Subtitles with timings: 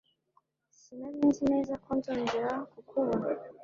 [0.77, 3.25] Sinari nzi neza ko nzongera kukubona.